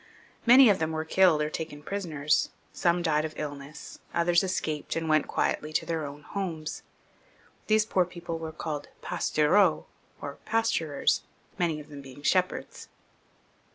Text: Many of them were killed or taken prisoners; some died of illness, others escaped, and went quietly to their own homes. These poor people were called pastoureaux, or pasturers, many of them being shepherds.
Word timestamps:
Many 0.47 0.67
of 0.67 0.79
them 0.79 0.93
were 0.93 1.05
killed 1.05 1.43
or 1.43 1.51
taken 1.51 1.83
prisoners; 1.83 2.49
some 2.73 3.03
died 3.03 3.23
of 3.23 3.35
illness, 3.37 3.99
others 4.15 4.43
escaped, 4.43 4.95
and 4.95 5.07
went 5.07 5.27
quietly 5.27 5.71
to 5.73 5.85
their 5.85 6.07
own 6.07 6.23
homes. 6.23 6.81
These 7.67 7.85
poor 7.85 8.05
people 8.05 8.39
were 8.39 8.51
called 8.51 8.87
pastoureaux, 9.03 9.85
or 10.19 10.39
pasturers, 10.43 11.21
many 11.59 11.79
of 11.79 11.89
them 11.89 12.01
being 12.01 12.23
shepherds. 12.23 12.89